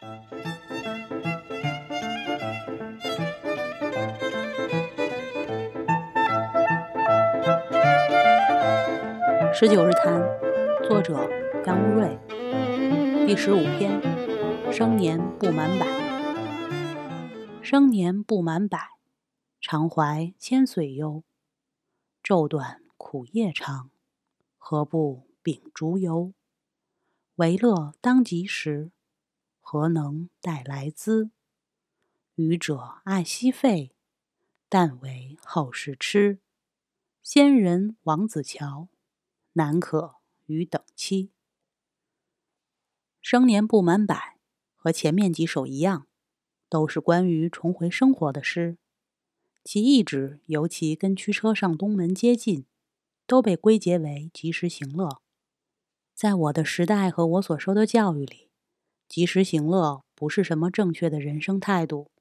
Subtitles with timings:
[0.00, 0.06] 十
[9.68, 10.22] 九日谈，
[10.88, 11.28] 作者
[11.66, 12.18] 杨无瑞，
[13.26, 14.00] 第十五篇：
[14.72, 15.86] 生年不满百。
[17.60, 18.78] 生年不满百，
[19.60, 21.24] 常怀千岁忧。
[22.22, 23.90] 昼短苦夜长，
[24.56, 26.32] 何不秉烛游？
[27.34, 28.92] 为乐当及时，
[29.72, 31.30] 何能待来兹？
[32.34, 33.94] 愚者爱惜费，
[34.68, 36.40] 但为后世痴。
[37.22, 38.88] 仙人王子乔。
[39.52, 41.30] 难可与等期。
[43.22, 44.40] 生年不满百，
[44.74, 46.08] 和前面几首一样，
[46.68, 48.76] 都是关于重回生活的诗。
[49.62, 52.66] 其意旨尤其跟驱车上东门接近，
[53.24, 55.22] 都被归结为及时行乐。
[56.12, 58.49] 在我的时代和我所受的教育里，
[59.10, 62.12] 及时行乐不是什么正确的人生态度，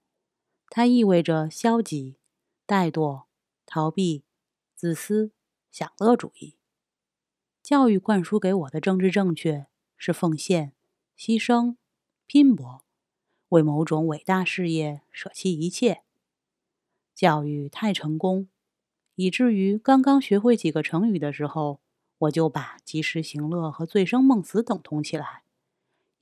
[0.72, 2.18] 它意味着消极、
[2.66, 3.26] 怠惰、
[3.68, 4.24] 逃避、
[4.74, 5.32] 自私、
[5.70, 6.56] 享乐主义。
[7.62, 10.74] 教育灌输给我的政治正确是奉献、
[11.16, 11.76] 牺牲、
[12.26, 12.84] 拼搏，
[13.50, 16.02] 为某种伟大事业舍弃一切。
[17.14, 18.50] 教育太成功，
[19.14, 21.82] 以至于刚刚学会几个成语的时候，
[22.18, 25.44] 我就把及时行乐和醉生梦死等同起来，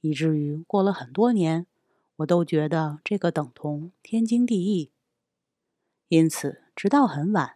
[0.02, 1.66] 以至于过了很多年，
[2.17, 4.92] 我都觉得这个等同天经地义。
[6.08, 7.56] 因此，直到很晚。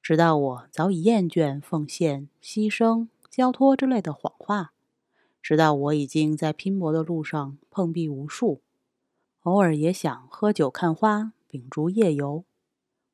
[0.00, 4.72] 直到我早已厌倦奉献、牺牲、交托之类的谎话，
[5.40, 8.62] 直到我已经在拼搏的路上碰壁无数，
[9.42, 12.44] 偶尔也想喝酒看花、秉烛夜游，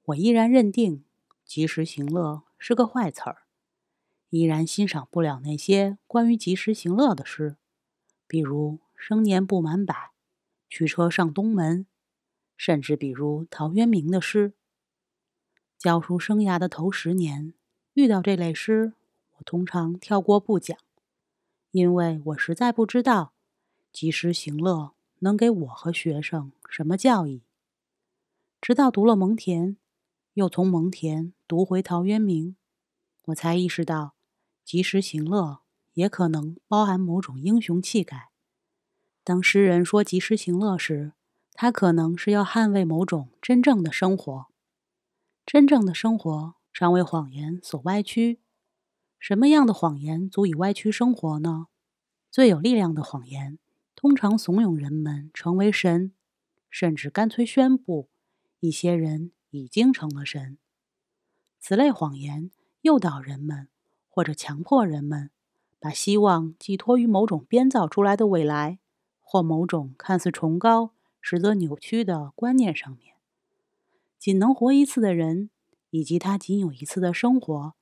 [0.06, 1.04] 我依然认定
[1.44, 3.42] “及时行乐”是个坏词儿，
[4.30, 7.56] 依然欣赏不了那些关于及时行乐的诗，
[8.28, 10.12] 比如“生年不满百，
[10.68, 11.86] 驱车上东门”，
[12.56, 14.52] 甚至比如陶渊明的诗。
[15.78, 17.54] 教书生涯的头十年，
[17.94, 18.92] 遇到这类诗，
[19.38, 20.76] 我通常跳过不讲，
[21.70, 23.32] 因为我实在不知道
[23.92, 27.42] 及时行乐能给我和学生什么教益。
[28.60, 29.76] 直到读了蒙恬，
[30.34, 32.56] 又从蒙恬读回陶渊明，
[33.26, 34.14] 我才意识到
[34.64, 35.60] 及时行乐
[35.94, 38.27] 也可能包含某种英雄气概。
[39.28, 41.12] 当诗人说及时行乐时，
[41.52, 44.46] 他可能是要捍卫某种真正的生活。
[45.44, 48.40] 真正的生活常为谎言所歪曲。
[49.18, 51.66] 什么样的谎言足以歪曲生活呢？
[52.30, 53.58] 最有力量的谎言，
[53.94, 56.14] 通常怂恿人们成为神，
[56.70, 58.08] 甚至干脆宣布
[58.60, 60.56] 一些人已经成了神。
[61.60, 62.50] 此类谎言
[62.80, 63.68] 诱导人们，
[64.08, 65.30] 或者强迫人们，
[65.78, 68.78] 把希望寄托于某种编造出来的未来，
[69.30, 73.14] 或某种看似崇高实则扭曲的观念上面。
[74.18, 75.50] 仅能活一次的人，
[75.90, 77.74] 以及他仅有一次的生活，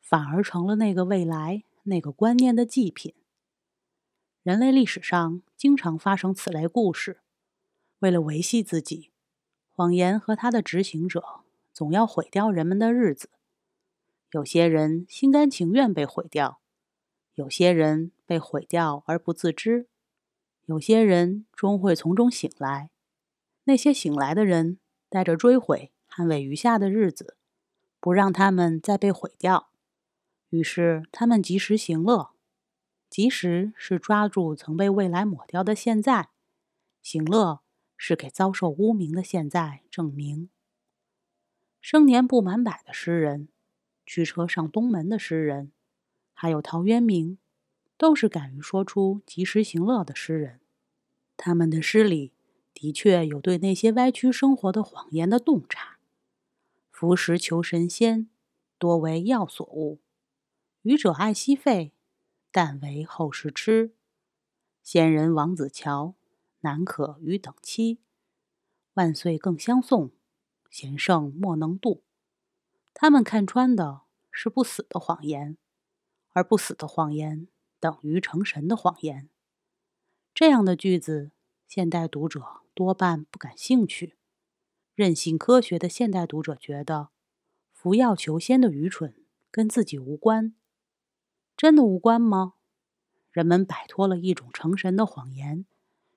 [0.00, 3.14] 反而成了那个未来、那个观念的祭品。
[4.44, 7.18] 人类历史上经常发生此类故事。
[7.98, 9.10] 为了维系自己，
[9.72, 11.24] 谎言和他的执行者
[11.72, 13.28] 总要毁掉人们的日子。
[14.30, 16.60] 有些人心甘情愿被毁掉，
[17.34, 19.88] 有些人被毁掉而不自知，
[20.72, 22.90] 有些人终会从中醒来。
[23.64, 24.78] 那些醒来的人。
[25.12, 27.36] 带着追悔，捍卫余下的日子，
[28.00, 29.68] 不让他们再被毁掉。
[30.48, 32.30] 于是，他们及时行乐。
[33.10, 36.30] 及时是抓住曾被未来抹掉的现在，
[37.02, 37.60] 行乐
[37.98, 40.48] 是给遭受污名的现在证明。
[41.82, 43.50] 生年不满百的诗人，
[44.06, 45.72] 驱车上东门的诗人，
[46.32, 47.36] 还有陶渊明，
[47.98, 50.61] 都是敢于说出及时行乐的诗人。
[51.36, 52.32] 他们的诗里。
[52.74, 55.98] 的确有对那些歪曲生活的谎言的洞察。
[56.90, 58.28] 服食求神仙，
[58.76, 60.00] 多为药所误；
[60.80, 61.92] 愚者爱惜费，
[62.50, 63.94] 但为后世痴。
[64.82, 66.14] 仙人王子乔，
[66.62, 68.00] 难可与等期。
[68.94, 70.10] 万岁更相送，
[70.68, 72.02] 贤圣莫能度。
[72.92, 74.00] 他们看穿的
[74.32, 75.56] 是不死的谎言，
[76.30, 77.46] 而不死的谎言
[77.78, 79.28] 等于成神的谎言。
[80.34, 81.30] 这样的句子，
[81.68, 82.62] 现代读者。
[82.74, 84.16] 多半不感兴趣。
[84.94, 87.10] 任性科学的现代读者觉得，
[87.74, 89.14] 服药求仙的愚蠢
[89.50, 90.54] 跟自己无关。
[91.54, 92.54] 真的无关吗？
[93.30, 95.66] 人们摆脱了一种成神的谎言，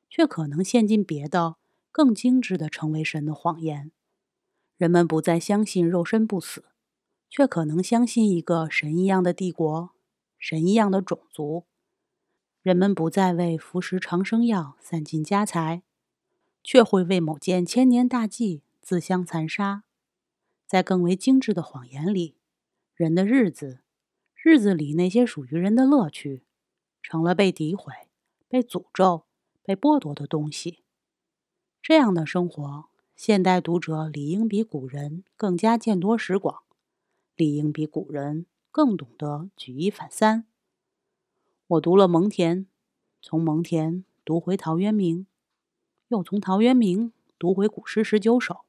[0.09, 1.57] 却可能陷进别的
[1.91, 3.91] 更精致的成为神的谎言。
[4.77, 6.63] 人们不再相信肉身不死，
[7.29, 9.89] 却可能相信一个神一样的帝国，
[10.39, 11.65] 神一样的种族。
[12.65, 15.83] 人们不再为服食长生药散尽家财，
[16.63, 19.83] 却会为某件千年大计自相残杀。
[20.65, 22.37] 在更为精致的谎言里，
[22.95, 23.81] 人的日子，
[24.33, 26.41] 日子里那些属于人的乐趣，
[27.03, 27.93] 成了被诋毁、
[28.47, 29.25] 被诅咒、
[29.61, 30.79] 被剥夺的东西。
[31.83, 32.85] 这样的生活，
[33.15, 36.63] 现代读者理应比古人更加见多识广，
[37.35, 40.47] 理应比古人更懂得举一反三。
[41.67, 42.67] 我读了蒙恬，
[43.23, 45.25] 从蒙恬读回陶渊明，
[46.09, 48.65] 又从陶渊明读回古诗十九首。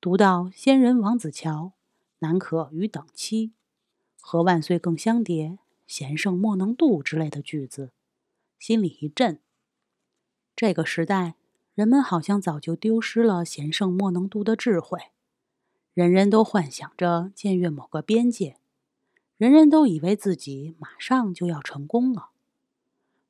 [0.00, 1.74] 读到“仙人王子乔，
[2.18, 3.52] 南可与等期，
[4.20, 7.92] 和万岁更相迭，贤圣莫能度”之类的句子，
[8.58, 9.38] 心里一震。
[10.56, 11.36] 这个时代，
[11.76, 14.98] 人们好像早就丢失了“贤圣莫能度”的智慧，
[15.94, 18.58] 人人都幻想着僭越某个边界，
[19.42, 22.30] 人人都以为自己马上就要成功了。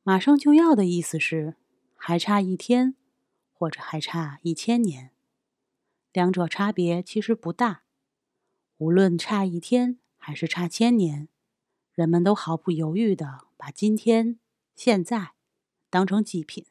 [0.03, 1.57] 马上就要的意思是，
[1.97, 2.97] 还差一天，
[3.55, 5.13] 或者还差一千年。
[6.13, 7.85] 两者差别其实不大，
[8.77, 11.31] 无论差一天还是差千年，
[11.95, 14.39] 人们都毫不犹豫地把今天、
[14.75, 15.33] 现在
[15.89, 16.67] 当成祭品。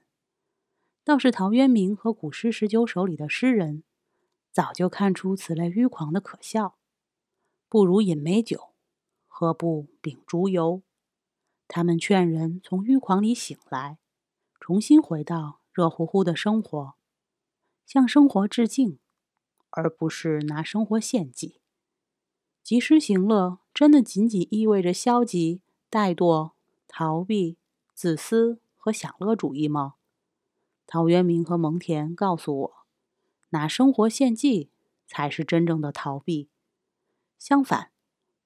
[1.03, 3.81] 倒是陶渊明和古诗十九首里的诗人，
[4.51, 6.75] 早就看出此类迂狂的可笑。
[7.67, 8.70] 不如饮美酒，
[9.41, 10.83] 何不秉烛游？
[11.67, 13.97] 他们劝人从迂狂里醒来，
[14.59, 16.93] 重新回到热乎乎的生活，
[17.87, 18.99] 向生活致敬。
[19.71, 21.59] 而不是拿生活献祭，
[22.61, 26.51] 及时行乐真的仅仅意味着消极、怠惰、
[26.87, 27.57] 逃避、
[27.95, 29.95] 自私和享乐主义吗？
[30.85, 32.73] 陶渊明和蒙恬告诉我，
[33.49, 34.69] 拿生活献祭
[35.07, 36.51] 才是真正的逃避。
[37.39, 37.91] 相反，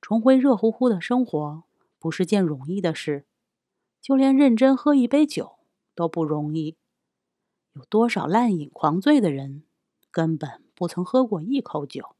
[0.06, 1.64] 重回热乎乎的生活
[1.98, 3.26] 不是件容易的事，
[4.00, 5.58] 就连认真喝一杯酒
[5.96, 6.78] 都不容易。
[7.74, 9.64] 有多少滥饮狂醉的人，
[10.12, 10.64] 根本。
[10.76, 12.16] 不曾喝过一口酒，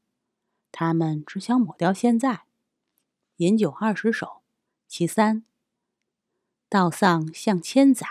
[0.72, 2.46] 他们只想抹掉现在。
[3.36, 4.42] 饮酒二十首，
[4.88, 5.44] 其三。
[6.68, 8.04] 道丧向千载，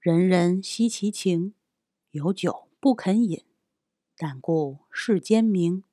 [0.00, 1.52] 人人惜其情。
[2.12, 3.44] 有酒不肯饮，
[4.16, 5.84] 但顾世间名。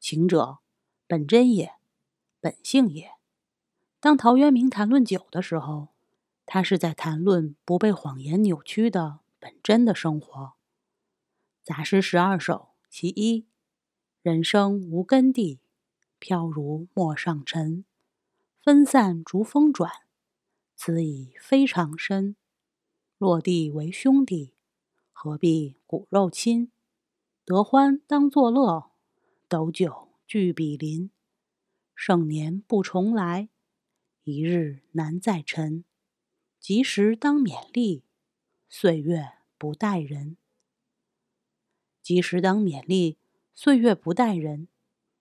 [0.00, 0.58] 情者，
[1.06, 1.74] 本真也，
[2.40, 3.12] 本性也。
[4.00, 5.88] 当陶渊明谈论酒的时候，
[6.46, 10.54] 他是在谈论不被谎言扭曲的本真的生活。
[11.62, 12.70] 杂诗十二首。
[12.92, 13.46] 其一，
[14.20, 15.60] 人生无根蒂，
[16.18, 17.84] 飘如陌上尘。
[18.64, 19.92] 分散逐风转，
[20.74, 22.34] 此已非常深。
[23.16, 24.54] 落地为兄弟，
[25.12, 26.72] 何必骨肉亲？
[27.44, 28.90] 得欢当作乐，
[29.48, 31.12] 斗酒俱比邻。
[32.02, 33.50] 盛年不重来，
[34.24, 35.84] 一日难再晨。
[36.58, 38.04] 及时当勉励，
[38.70, 40.38] 岁月不待人。
[42.00, 43.18] 及时当勉励，
[43.52, 44.66] 岁月不待人。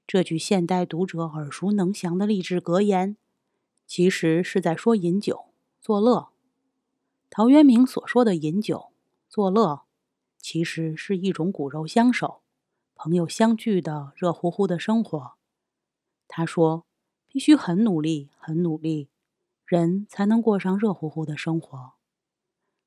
[0.07, 3.17] 这句现代读者耳熟能详的励志格言，
[3.85, 5.47] 其实是在说饮酒
[5.81, 6.29] 作乐。
[7.29, 8.93] 陶渊明所说的饮酒
[9.27, 9.83] 作乐，
[10.37, 12.41] 其实是一种骨肉相守、
[12.95, 15.33] 朋友相聚的热乎乎的生活。
[16.29, 16.85] 他说
[17.27, 19.09] ：“必须很努力，很努力，
[19.65, 21.93] 人才能过上热乎乎的生活。”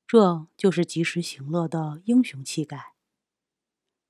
[0.07, 2.93] 这就是及时行乐的英雄气概。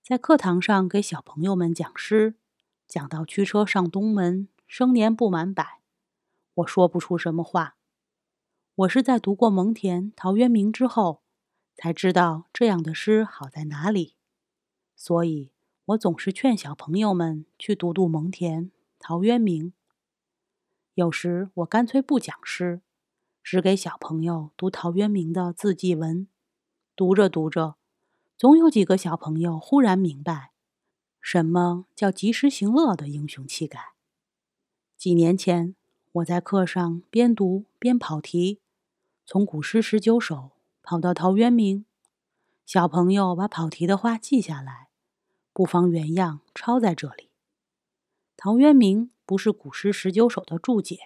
[0.04, 2.36] 在课堂上给小朋友们讲诗，
[2.88, 5.80] 讲到驱车上东门，生年不满百，
[6.56, 7.78] 我说不出什么话。
[8.76, 11.22] 我是在读过蒙恬、陶渊明之后，
[11.76, 14.16] 才知道这样的诗好在哪里。
[14.96, 15.52] 所以
[15.86, 18.70] 我总是劝小朋友们去读读蒙恬、
[19.06, 19.74] 陶渊明。
[20.94, 22.80] 有时我干脆不讲诗，
[23.44, 26.26] 只给小朋友读陶渊明的字迹文，
[26.96, 27.76] 读着读着。
[28.38, 30.54] 总有几个小朋友忽然明白，
[31.20, 33.92] 什么叫及时行乐的英雄气概。
[34.96, 35.76] 几年前，
[36.14, 38.62] 我在课上边读边跑题，
[39.26, 41.84] 从古诗十九首跑到陶渊明。
[42.66, 44.88] 小朋友把跑题的话记下来，
[45.52, 47.33] 不妨原样抄在这里。
[48.46, 51.00] 陶渊明不是古诗十九首的注解，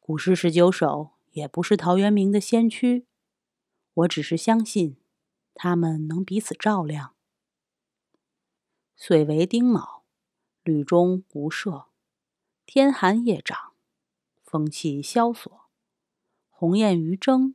[0.00, 3.04] 古诗十九首也不是陶渊明的先驱。
[3.92, 4.96] 我只是相信。
[5.52, 7.14] 他们能彼此照亮。
[8.94, 10.04] 岁为丁卯，
[10.62, 11.88] 履中无涉。
[12.64, 13.74] 天寒夜长，
[14.42, 15.52] 风气萧索。
[16.48, 17.54] 鸿雁于征，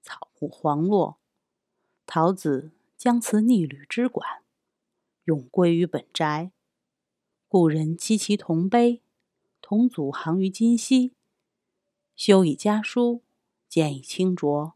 [0.00, 1.18] 草木黄落。
[2.06, 4.42] 桃子将辞逆旅之馆，
[5.24, 6.52] 永归于本宅。
[7.52, 9.02] 故人凄其同悲，
[9.60, 11.14] 同祖行于今夕。
[12.14, 13.22] 修以家书，
[13.68, 14.74] 渐已清浊，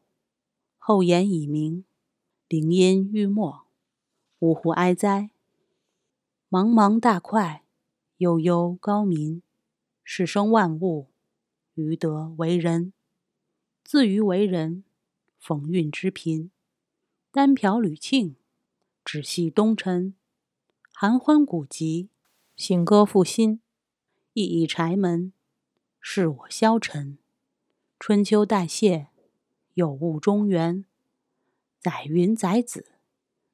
[0.76, 1.84] 后言以明，
[2.48, 3.64] 灵音欲没，
[4.40, 5.30] 呜呼哀哉！
[6.50, 7.62] 茫茫大快，
[8.16, 9.40] 悠悠高民，
[10.02, 11.06] 世生万物，
[11.74, 12.92] 于德为人。
[13.84, 14.82] 自于为人，
[15.38, 16.50] 逢运之贫，
[17.30, 18.34] 单瓢屡磬，
[19.04, 20.16] 只系东尘。
[20.92, 22.08] 寒欢古籍，
[22.56, 23.60] 醒歌复兴，
[24.32, 25.32] 熠熠柴门，
[26.00, 27.18] 是我消沉。
[27.98, 29.08] 春秋代谢，
[29.74, 30.84] 有物中原。
[31.80, 32.92] 载云载子，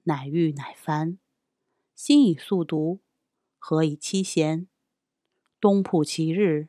[0.02, 1.18] 乃玉乃凡。
[1.94, 3.00] 心以速读，
[3.58, 4.68] 何以期闲？
[5.58, 6.68] 冬曝其日，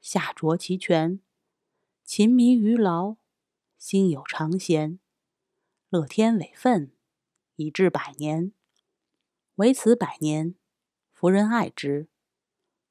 [0.00, 1.20] 夏濯其泉。
[2.02, 3.16] 勤迷于劳，
[3.76, 4.98] 心有常闲。
[5.90, 6.90] 乐天委愤，
[7.56, 8.52] 以至百年。
[9.56, 10.54] 唯此百年，
[11.18, 12.08] 夫人爱之。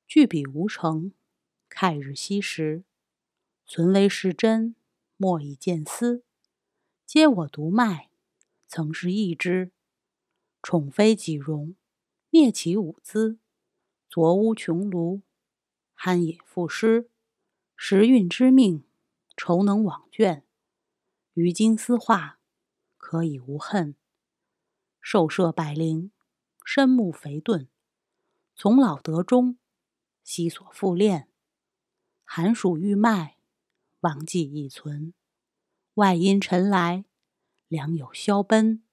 [0.08, 1.14] 具笔无成，
[1.70, 2.84] 慨日惜时。
[3.68, 4.76] 存为是真，
[5.16, 6.24] 莫以见思。
[7.06, 8.10] 嗟我独迈，
[8.68, 9.72] 曾是异之。
[10.64, 11.76] 宠非己容，
[12.32, 13.38] 灭其舞姿。
[14.10, 15.22] 濯污穷庐，
[15.96, 17.08] 酣也赋诗。
[17.76, 18.84] 时运之命，
[19.38, 20.42] 愁能往倦。
[21.36, 22.40] 于今思化，
[22.98, 23.94] 可以无恨。
[25.00, 26.10] 寿设百灵，
[26.66, 27.70] 身目肥钝。
[28.56, 29.58] 从老得终，
[30.24, 31.30] 悉所复练。
[32.24, 33.36] 寒暑欲迈。
[34.02, 35.16] 忘记已存，
[35.96, 37.06] 外因尘来，
[37.68, 38.84] 良有消奔。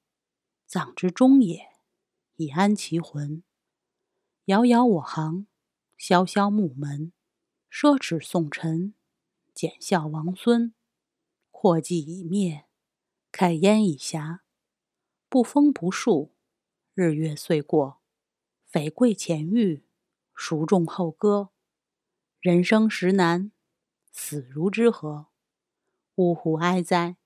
[0.66, 1.69] 葬之中也，
[2.37, 3.42] 以安其魂。
[4.47, 5.47] 遥遥我行，
[5.99, 7.12] 萧萧木门。
[7.71, 8.95] 奢侈宋臣，
[9.52, 10.75] 简孝王孙。
[11.50, 12.64] 阔迹已灭，
[13.31, 14.42] 慨烟已霞。
[15.28, 16.35] 不风不树，
[16.95, 18.01] 日月岁过。
[18.73, 19.85] 匪贵前遇，
[20.33, 21.50] 孰重后歌？
[22.41, 23.52] 人生实难。
[24.11, 25.26] 死如之何？
[26.14, 27.19] 呜呼哀哉！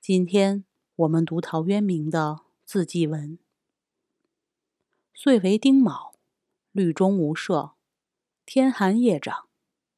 [0.00, 0.64] 今天
[0.94, 3.40] 我们读陶渊明的字迹文。
[5.12, 6.14] 岁为丁卯，
[6.70, 7.72] 律中无赦。
[8.44, 9.48] 天寒夜长，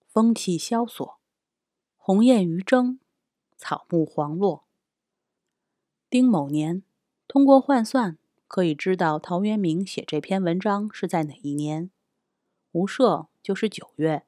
[0.07, 1.21] 风气萧索。
[1.99, 2.99] 鸿雁于征，
[3.59, 4.67] 草木黄落。
[6.09, 6.83] 丁某年，
[7.27, 8.17] 通过换算
[8.49, 11.90] 可以知道陶渊明写这篇文章是在哪一年。
[12.73, 14.25] 无赦就是九月。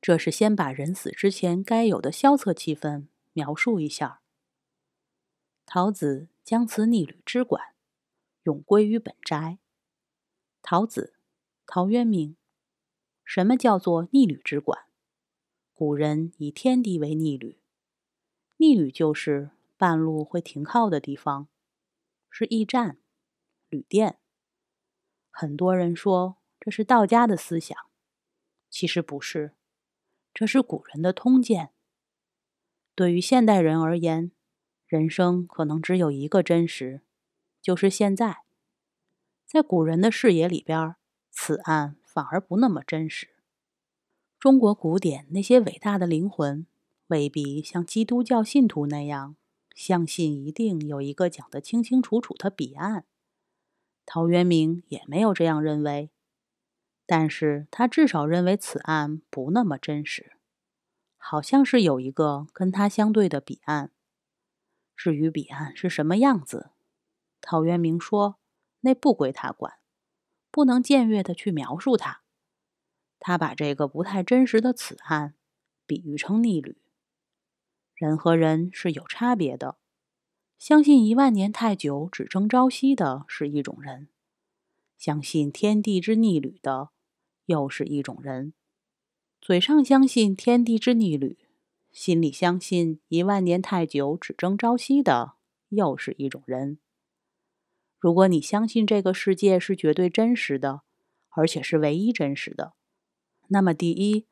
[0.00, 4.22] 这是先把人死之前该有的萧瑟气氛描述一下。
[5.64, 7.74] 陶子将辞逆旅之馆，
[8.42, 9.58] 永归于本宅。
[10.60, 11.14] 陶子，
[11.66, 12.36] 陶渊明。
[13.24, 14.84] 什么叫做逆旅之馆？
[15.72, 17.58] 古人以天地为逆旅，
[18.58, 21.48] 逆旅就是半路会停靠的地方，
[22.30, 22.98] 是驿站、
[23.74, 24.18] 旅店。
[25.32, 27.76] 很多人说这是道家的思想，
[28.70, 29.56] 其实不是。
[30.32, 31.70] 这是古人的通鉴。
[32.94, 34.30] 对于现代人而言，
[34.86, 37.02] 人生可能只有一个真实，
[37.60, 38.42] 就是现在。
[39.44, 40.94] 在古人的视野里边，
[41.30, 43.30] 此岸反而不那么真实。
[44.38, 46.66] 中国古典那些伟大的灵魂，
[47.08, 49.36] 未必像基督教信徒那样
[49.74, 53.06] 相信一定有一个讲得清清楚楚的彼岸。
[54.06, 56.10] 陶渊明也没有这样认为。
[57.06, 60.38] 但是他至少认为此岸不那么真实，
[61.18, 63.90] 好像是有一个跟他相对的彼岸。
[64.96, 66.70] 至于彼岸是什么样子，
[67.40, 68.38] 陶渊明说
[68.80, 69.74] 那不归他管，
[70.50, 72.22] 不能僭越的去描述它。
[73.18, 75.34] 他把这个不太真实的此岸
[75.86, 76.78] 比喻成逆旅。
[77.94, 79.76] 人和人是有差别的，
[80.58, 84.08] 相信一万年太久只争朝夕的是一种人，
[84.96, 86.90] 相信天地之逆旅的。
[87.46, 88.54] 又是一种人，
[89.38, 91.36] 嘴上相信天地之逆旅，
[91.92, 95.34] 心里相信一万年太久只争朝夕的，
[95.68, 96.78] 又是一种人。
[97.98, 100.84] 如果你相信这个世界是绝对真实的，
[101.28, 102.72] 而且是唯一真实的，
[103.48, 104.26] 那么第一，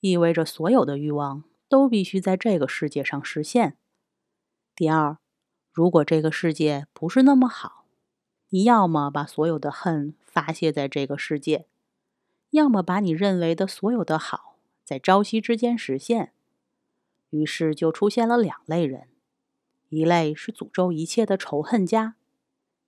[0.00, 3.72] 意味着所有的欲望都必须在这个世界上实现；
[4.74, 5.18] 第二，
[5.74, 7.84] 如果这个世界不是那么好，
[8.50, 11.66] 你要么把所有的恨发泄在这个世界。
[12.50, 16.32] 要么把你认为的所有的好在朝夕之间实现，
[17.30, 19.08] 于是就出现了两类人：
[19.88, 22.14] 一类是诅咒一切的仇恨家，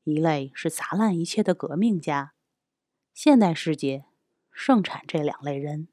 [0.04, 2.34] 一类是砸烂一切的革命家。
[3.12, 4.04] 现代世界
[4.52, 5.88] 盛产这两类人。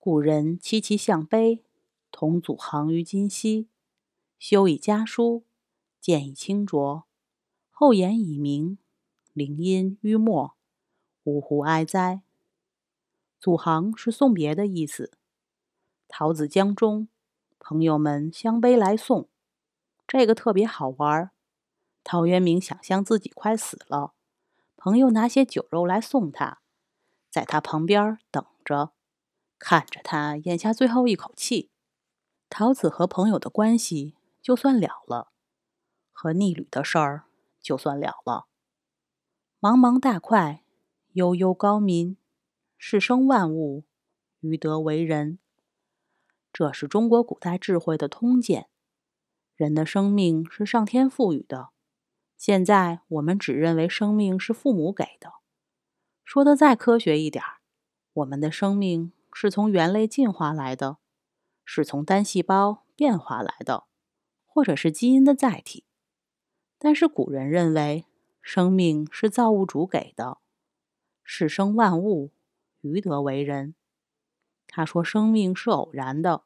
[0.00, 1.62] 古人凄凄向悲，
[2.10, 3.68] 同祖行于今夕。
[4.44, 5.44] 修以家书，
[6.00, 7.04] 见以清浊，
[7.70, 8.76] 后言以明，
[9.32, 10.56] 灵音于末。
[11.22, 12.22] 呜呼哀哉！
[13.38, 15.12] 祖行是送别的意思。
[16.08, 17.06] 桃子江中，
[17.60, 19.28] 朋友们相杯来送。
[20.08, 21.30] 这个特别好玩。
[22.02, 24.14] 陶渊明想象自己快死了，
[24.74, 26.62] 朋友拿些酒肉来送他，
[27.30, 28.90] 在他旁边等着，
[29.60, 31.70] 看着他咽下最后一口气。
[32.50, 35.32] 桃子和朋友的关系就算了了，
[36.10, 37.24] 和逆旅的事儿
[37.60, 38.48] 就算了了。
[39.60, 40.64] 茫茫大块，
[41.12, 42.16] 悠悠高民，
[42.76, 43.84] 世生万物，
[44.40, 45.38] 于德为人。
[46.52, 48.68] 这是中国古代智慧的通鉴。
[49.54, 51.68] 人的生命是上天赋予的，
[52.36, 55.34] 现在我们只认为生命是父母给的。
[56.24, 57.60] 说的再科学一点儿，
[58.14, 60.98] 我们的生命是从猿类进化来的，
[61.64, 63.84] 是从单细胞变化来的，
[64.54, 65.86] 或者是基因的载体。
[66.78, 68.04] 但是古人认为，
[68.42, 70.38] 生命是造物主给的，
[71.24, 72.32] 世生万物，
[72.82, 73.74] 于德为人。
[74.66, 76.44] 他说：“生命是偶然的，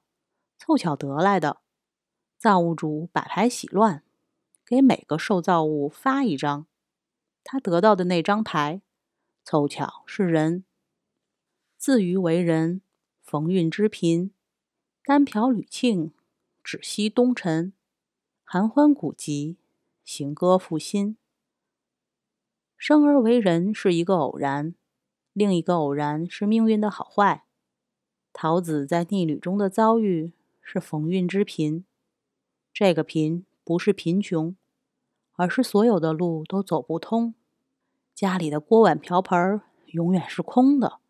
[0.57, 1.63] 凑巧得来的。
[2.39, 4.05] 造物主摆牌洗乱，
[4.65, 6.67] 给每个受造物发一张，
[7.43, 8.83] 他得到的那张牌，
[9.43, 10.65] 凑巧是人。
[11.77, 12.83] 自于为人，
[13.23, 14.33] 逢运之贫，
[15.03, 16.13] 单瓢履庆，
[16.63, 17.73] 只惜东陈，
[18.49, 19.57] 含欢古籍，
[20.05, 21.17] 行歌赋新。
[22.77, 24.77] 生而为人是一个偶然，
[25.33, 27.43] 另一个偶然是命运的好坏。”
[28.33, 31.85] 桃子在逆旅中的遭遇是逢运之贫，
[32.73, 34.55] 这个贫不是贫穷，
[35.33, 37.35] 而是所有的路都走不通，
[38.15, 41.01] 家里的锅碗瓢盆永远是空的，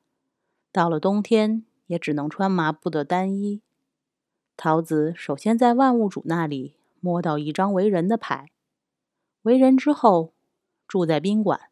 [0.73, 3.61] 到了冬天也只能穿麻布的单衣。
[4.57, 8.51] 桃子首先在万物主那里摸到一张为人的牌，
[9.43, 10.35] 为人之后
[10.89, 11.71] 住在宾馆，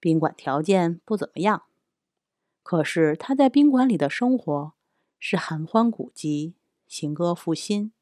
[0.00, 1.64] 宾馆条件不怎么样。
[2.62, 4.72] 可是他在宾馆里的生活
[5.18, 6.54] 是寒欢古籍，
[6.86, 7.92] 行歌赋新。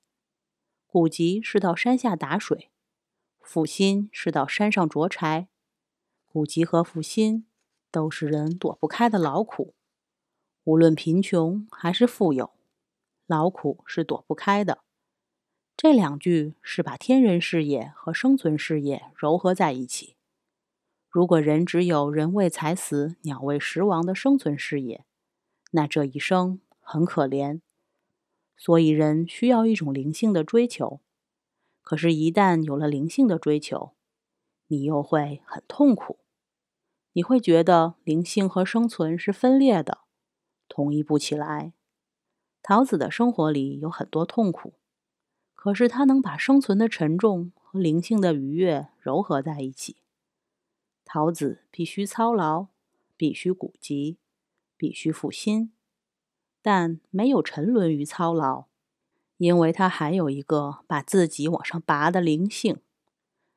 [0.87, 2.71] 古籍是到山下打水，
[3.41, 5.49] 赋新是到山上捉柴。
[6.27, 7.47] 古籍和赋新
[7.91, 9.75] 都是人躲不开的劳苦，
[10.65, 12.51] 无论贫穷还是富有，
[13.27, 14.86] 劳苦是躲不开的。
[15.77, 20.17] 这两句是把天人事业和生存事业糅合在一起。
[21.11, 25.05] 如果人只有“人为财死，鸟为食亡”的生存事业，
[25.73, 27.61] 那这一生很可怜。
[28.57, 31.03] 所以，人需要一种灵性的追求。
[31.83, 33.93] 可是，一旦有了灵性的追求，
[34.69, 36.21] 你又会很痛苦。
[37.13, 39.99] 你会觉得灵性和生存是分裂的，
[40.69, 41.75] 统一不起来。
[42.63, 44.75] 桃子的生活里有很多痛苦，
[45.67, 49.97] 可是他能把生存的沉重和灵性的愉悦糅合在一起。
[51.05, 52.69] 桃子必须操劳，
[53.17, 54.17] 必须古籍，
[54.77, 55.73] 必须复心，
[56.63, 58.67] 但没有沉沦于操劳，
[59.39, 62.79] 因为他还有一个把自己往上拔的灵性。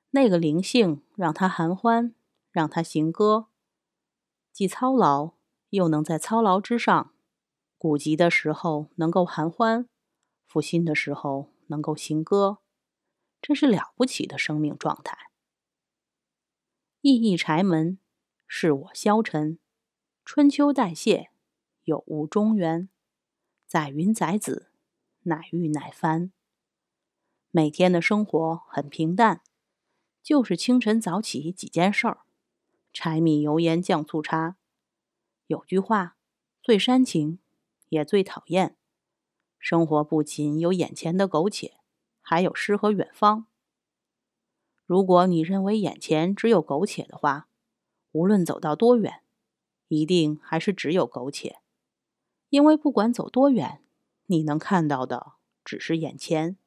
[0.10, 2.15] 那个灵性让他含欢，
[2.52, 3.45] 让他行歌，
[4.52, 5.34] 既操劳，
[5.69, 7.12] 又能在操劳之上，
[7.78, 9.88] 古籍的时候能够含欢，
[10.48, 12.60] 复心的时候能够行歌，
[13.41, 15.17] 这是了不起的生命状态。
[17.01, 17.97] 熠熠柴门，
[18.45, 19.58] 是我消沉；
[20.25, 21.32] 春秋代谢，
[21.84, 22.89] 有无中原。
[23.65, 24.71] 载云载子，
[25.21, 26.32] 乃玉乃帆。
[27.51, 29.43] 每天的生活很平淡，
[30.21, 32.21] 就是清晨早起几件事儿：
[32.91, 34.58] 柴米油盐酱醋茶。
[35.47, 36.17] 有句话，
[36.62, 37.39] 最煽情，
[37.89, 38.75] 也最讨厌。
[39.60, 41.74] 生活不仅有眼前的苟且，
[42.22, 43.45] 还有诗和远方。
[44.86, 47.48] 如果你认为眼前只有苟且的话，
[48.13, 49.22] 无论走到多远，
[49.89, 51.60] 一定还是只有苟且。
[52.50, 53.84] 因为不管走多远，
[54.26, 56.58] 你能看到的只是眼前。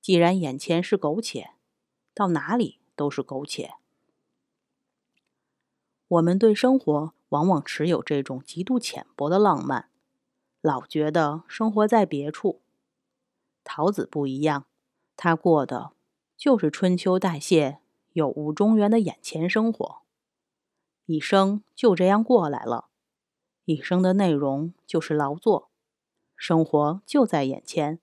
[0.00, 1.50] 既然眼前是苟且，
[2.14, 3.74] 到哪里都是苟且。
[6.08, 9.90] 我们对生活往往持有这种极度浅薄的浪漫，
[10.64, 12.62] 老觉得生活在别处。
[13.64, 14.64] 桃子不一样，
[15.14, 15.92] 他过的。
[16.38, 17.80] 就是春秋代谢、
[18.14, 19.98] 有无中原的眼前生活，
[21.04, 22.88] 一生就这样过来了。
[23.66, 25.70] 一生的内容就是劳作，
[26.34, 28.00] 生活就在眼前。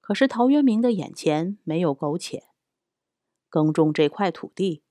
[0.00, 2.48] 可是陶渊明的眼前没有苟且，
[3.48, 4.82] 耕种这块土地，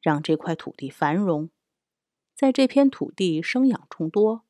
[0.00, 1.50] 让这块土地繁荣，
[2.34, 4.42] 在这片土地生养众多，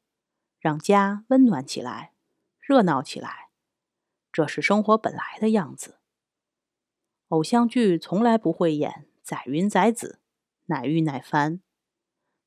[0.62, 2.12] 让家温暖起来，
[2.60, 3.48] 热闹起来，
[4.30, 5.98] 这是生活本来的样子。
[7.30, 10.20] 偶像剧从来不会演载云载子，
[10.66, 11.60] 乃玉乃凡，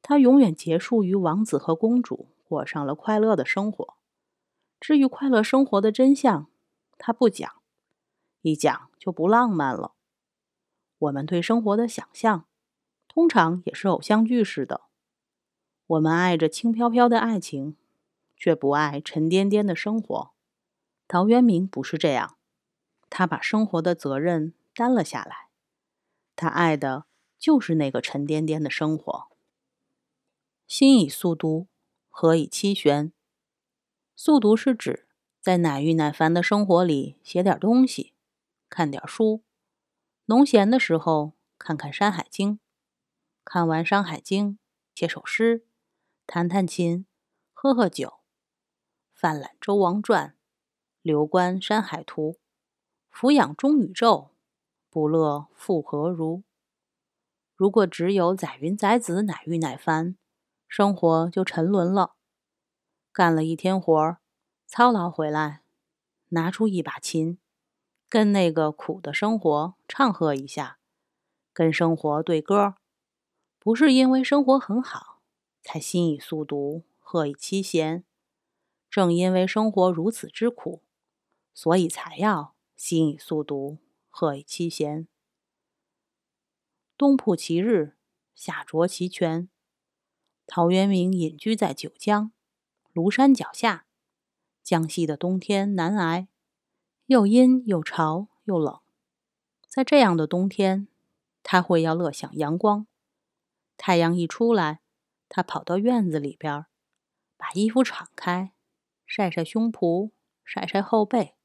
[0.02, 3.98] 它永远结束于王子和公主过上了快乐的生活。
[4.80, 6.50] 至于快乐生活的真相，
[6.98, 7.52] 他不讲，
[8.44, 9.92] 一讲就不浪漫了。
[11.00, 12.48] 我们对生活的想象，
[13.10, 14.84] 通常也是偶像剧式的。
[15.88, 17.76] 我们爱着轻飘飘的爱情，
[18.36, 20.34] 却不爱沉甸甸的生活。
[21.08, 22.38] 陶渊明不是这样，
[23.10, 25.50] 他把生活的责任担了下来。
[26.36, 27.06] 他爱的
[27.38, 29.28] 就是那个沉甸甸的生活。
[30.68, 31.68] 心以速读，
[32.10, 33.14] 何以期玄？
[34.16, 35.08] 速读是指
[35.40, 38.14] 在乃郁乃烦的生活里写点东西，
[38.70, 39.44] 看点书。
[40.26, 42.54] 农闲的时候看看《山海经》，
[43.44, 44.54] 看完《山海经》
[44.96, 45.68] 写首诗，
[46.26, 47.06] 弹弹琴，
[47.54, 48.22] 喝喝酒，
[49.26, 50.30] 泛览《周王传》，
[51.02, 52.34] 流观《山海图》，
[53.10, 54.30] 俯仰中宇宙，
[54.92, 56.44] 不乐复何如？
[57.56, 60.16] 如果只有载云载子、乃郁乃烦，
[60.68, 62.14] 生活就沉沦了。
[63.12, 64.20] 干了一天活儿，
[64.68, 65.64] 操劳回来，
[66.28, 67.40] 拿出一把琴。
[68.08, 70.78] 跟那个苦的生活唱和一下，
[71.52, 72.76] 跟生活对歌，
[73.58, 75.24] 不是因为生活很好
[75.64, 78.04] 才心以速读，贺以七弦。
[78.96, 80.82] 正因为生活如此之苦，
[81.54, 83.80] 所以才要心以速读，
[84.10, 85.06] 贺以期闲。
[86.96, 87.98] 冬铺其日，
[88.34, 89.50] 夏濯其泉。
[90.48, 92.32] 陶渊明隐居在九江
[92.94, 93.86] 庐山脚下，
[94.64, 96.30] 江西的冬天难挨。
[97.08, 98.80] 又阴又潮又冷，
[99.68, 100.88] 在这样的冬天，
[101.44, 102.88] 他会要乐享阳光。
[103.76, 104.80] 太阳一出来，
[105.28, 106.66] 他跑到院子里边，
[107.36, 108.54] 把衣服敞开，
[109.06, 110.12] 晒晒胸脯，
[110.44, 111.36] 晒晒后背。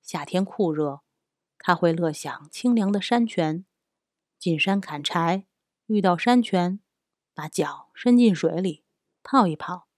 [0.00, 1.02] 夏天酷热，
[1.58, 3.64] 他会乐享清凉的山泉，
[4.38, 5.46] 进山砍柴，
[5.86, 6.80] 遇到山泉，
[7.34, 8.84] 把脚伸进水里
[9.22, 9.88] 泡一泡。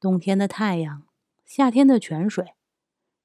[0.00, 1.06] 冬天的太阳，
[1.44, 2.54] 夏天的泉水。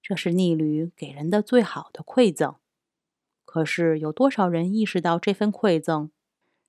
[0.02, 2.56] 这是逆旅给人的最好的馈赠，
[3.46, 6.12] 可是有多少人意识到这份馈赠，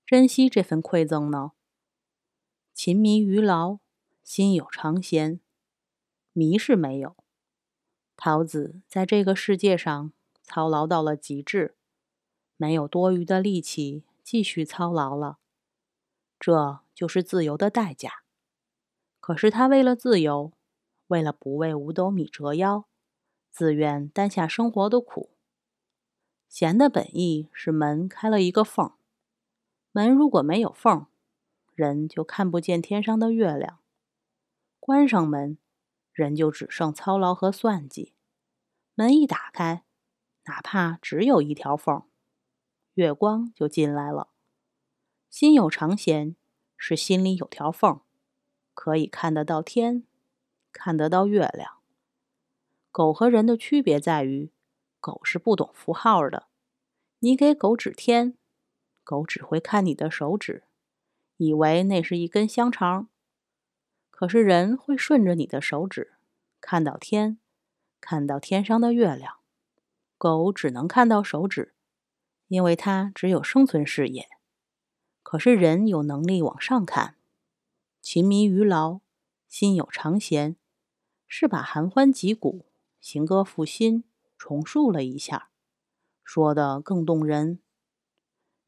[0.04, 1.52] 珍惜这份馈赠呢？
[2.74, 3.78] 勤迷于劳，
[4.22, 5.40] 心有常闲。
[6.32, 7.16] 迷是没有。
[8.16, 11.74] 桃子在这个世界上操劳到了极致，
[12.56, 15.38] 没有多余的力气继续操劳了。
[16.38, 18.22] 这就是自由的代价。
[19.20, 20.52] 可是他为了自由，
[21.08, 22.86] 为了不为五斗米折腰。
[23.50, 25.28] 自愿担下生活的苦。
[26.48, 28.92] 弦的本意是门开了一个缝，
[29.90, 31.06] 门如果没有缝，
[31.74, 33.78] 人就看不见天上的月亮。
[34.80, 35.58] 关上门，
[36.12, 38.14] 人就只剩操劳和算计。
[38.94, 39.84] 门一打开，
[40.44, 42.02] 哪怕只有一条缝，
[42.94, 44.28] 月光就进来了。
[45.30, 46.36] 心有常闲，
[46.76, 48.00] 是心里有条缝，
[48.74, 50.04] 可以看得到天，
[50.70, 51.78] 看得到月亮。
[52.90, 54.52] 狗和人的区别在于，
[55.00, 56.48] 狗是不懂符号的。
[57.20, 58.36] 你给狗指天，
[59.02, 60.64] 狗只会看你的手指，
[61.38, 63.08] 以为那是一根香肠。
[64.22, 66.12] 可是人会顺着你的手指，
[66.60, 67.40] 看到天，
[68.00, 69.38] 看到天上的月亮。
[70.16, 71.74] 狗只能看到手指，
[72.46, 74.28] 因为它只有生存视野。
[75.24, 77.16] 可是人有能力往上看。
[78.00, 79.00] 勤迷于劳，
[79.48, 80.54] 心有常闲，
[81.26, 82.66] 是把寒欢击鼓。
[83.00, 84.04] 行歌赋新，
[84.38, 85.48] 重述了一下，
[86.22, 87.58] 说的更动人。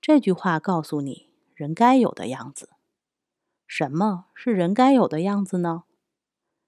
[0.01, 2.71] 这句话告诉你人该有的样子。
[3.77, 5.83] 什么是人该有的样子呢？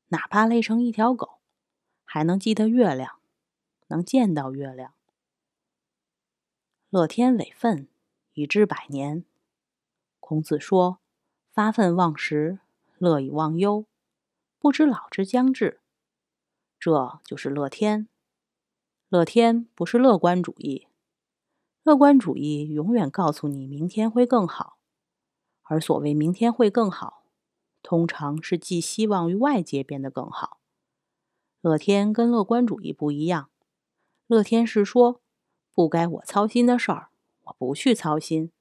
[0.09, 1.39] 哪怕累成一条狗，
[2.05, 3.21] 还能记得月亮，
[3.87, 4.93] 能见到月亮。
[6.91, 7.87] 乐天委愤，
[8.33, 9.25] 以知百年。
[10.19, 10.99] 孔子说
[11.55, 12.59] ：“发愤忘食，
[12.99, 13.87] 乐以忘忧，
[14.59, 15.79] 不知老之将至。”
[16.81, 18.09] 这就是乐天。
[19.09, 20.89] 乐天不是乐观主义，
[21.85, 24.76] 乐观主义永远告诉你明天会更好，
[25.69, 27.25] 而所谓明天会更好，
[27.83, 30.61] 通常是寄希望于外界变得更好。
[31.61, 33.51] 乐天跟乐观主义不一样，
[34.27, 35.21] 乐天是说
[35.75, 37.11] 不该我操心的事儿，
[37.43, 38.53] 我不去操心，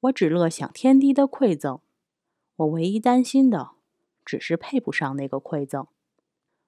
[0.00, 1.80] 我只乐享天地的馈赠，
[2.56, 3.72] 我唯一担心的
[4.24, 5.86] 只是配不上那个馈赠。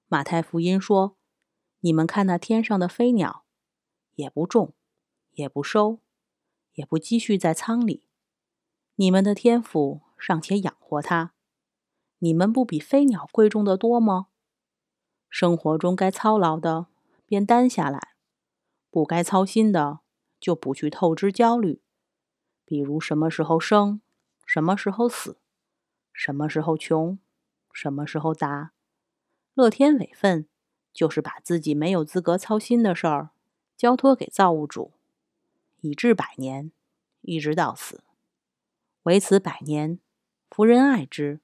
[0.07, 1.15] 马太福音说
[1.79, 3.45] ：“你们看那天上的飞鸟，
[4.15, 4.73] 也不种，
[5.31, 5.99] 也不收，
[6.73, 8.03] 也不积蓄在仓里，
[8.99, 11.31] 你们的天赋尚且养活它，
[12.17, 14.27] 你们不比飞鸟贵重的多吗？
[15.29, 16.87] 生活中该操劳的
[17.25, 18.15] 便担下来，
[18.91, 20.01] 不该操心的
[20.37, 21.81] 就不去透支焦虑。
[22.65, 24.01] 比如什么时候生，
[24.45, 25.37] 什么时候死，
[26.11, 27.17] 什么时候穷，
[27.71, 28.73] 什么时候达。”
[29.55, 30.45] 乐天委愤，
[30.91, 33.29] 就是把自己没有资格操心的事儿
[33.77, 34.91] 交托给造物主，
[35.79, 36.73] 以至百年，
[37.21, 38.03] 一直到死。
[39.09, 39.97] 唯此百年，
[40.51, 41.39] 夫人爱之，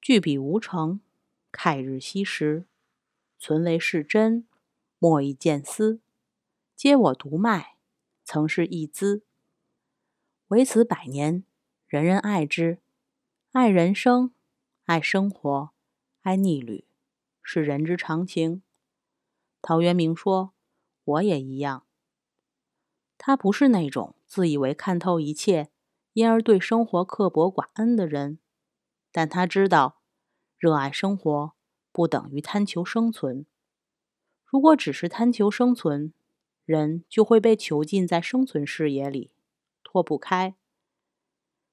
[0.00, 0.98] 具彼无成，
[1.52, 2.66] 慨日惜时，
[3.38, 4.44] 存为是真，
[4.98, 6.00] 莫以见思。
[6.74, 7.76] 皆我独卖，
[8.24, 9.22] 曾是一资。
[10.48, 11.44] 唯此百年，
[11.86, 12.80] 人人爱之，
[13.52, 14.34] 爱人生，
[14.86, 15.70] 爱生活，
[16.22, 16.84] 爱逆旅，
[17.40, 18.62] 是人之常情。
[19.62, 20.54] 陶渊明说
[21.04, 21.86] ：“我也一样。”
[23.16, 25.70] 他不是那种自以为看透一切，
[26.12, 28.38] 因而对生活刻薄寡恩的人，
[29.12, 30.00] 但他知道，
[30.58, 31.52] 热爱生活
[31.92, 33.46] 不等于贪求生存。
[34.44, 36.12] 如果只是贪求生存，
[36.64, 39.30] 人就会被囚禁在生存视野里，
[39.84, 40.56] 脱不开。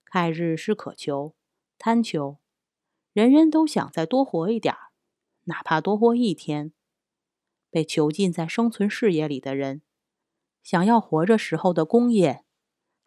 [0.05, 1.35] 开日是渴求、
[1.77, 2.37] 贪求，
[3.13, 4.91] 人人都想再多活一点儿，
[5.45, 6.71] 哪怕多活一天。
[7.69, 9.81] 被囚禁在生存视野里的人，
[10.63, 12.45] 想要活着时候的功业，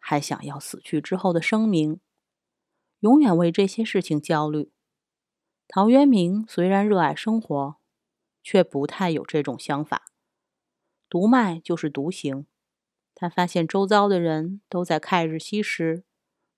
[0.03, 2.01] 还想要死去之后的声明，
[2.99, 4.71] 永远为这些事情焦虑。
[5.67, 7.77] 陶渊明虽然热爱生活，
[8.43, 10.11] 却不太有这种想法。
[11.07, 12.45] 独脉就是独行，
[13.13, 16.03] 他发现周遭的人都在看日西时，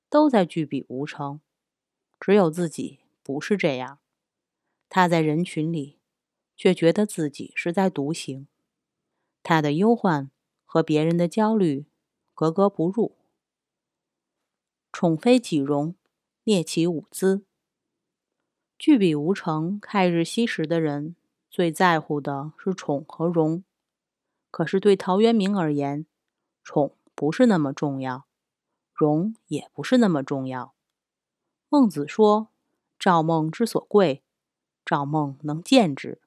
[0.10, 1.42] 都在具彼无成，
[2.20, 4.00] 只有自己不是这样。
[4.90, 6.00] 他在人群里，
[6.56, 8.48] 却觉得自己是在独行，
[9.44, 10.32] 他的忧患
[10.66, 11.86] 和别人的焦虑
[12.34, 13.18] 格格不入。
[14.94, 15.96] 宠非己容，
[16.46, 17.44] 啮其舞姿。
[18.78, 21.16] 具彼无成，开日惜时的人，
[21.50, 23.64] 最在乎的是宠和荣。
[24.52, 26.06] 可是对陶渊明而言，
[26.64, 28.28] 宠不是那么重要，
[28.94, 30.76] 荣也不是那么重要。
[31.70, 32.50] 孟子说
[33.00, 34.24] ：“赵孟之所贵，
[34.86, 36.22] 赵孟能见之。”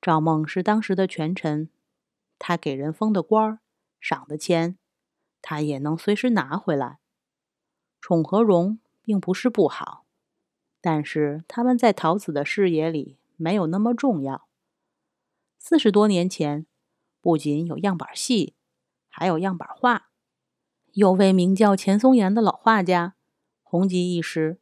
[0.00, 1.68] 赵孟是当时的权臣，
[2.38, 3.58] 他给人封的官儿、
[4.00, 4.78] 赏的钱，
[5.42, 7.00] 他也能随时拿回来。
[8.02, 10.04] 宠和荣并不是不好，
[10.82, 14.46] 但是他们在陶子的视野里没有那么重要。
[15.58, 16.66] 四十多年前。
[17.24, 18.56] 不仅有样板戏，
[19.08, 20.08] 还有样板画。
[20.94, 23.14] 有位名叫钱松岩的老画家，
[23.62, 24.58] 红极一时。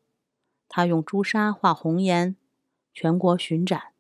[0.68, 2.36] 他用朱砂画红颜，
[2.92, 3.94] 全国巡展。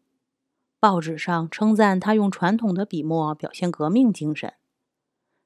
[0.78, 4.52] 报纸上称赞他用传统的笔墨表现革命精神。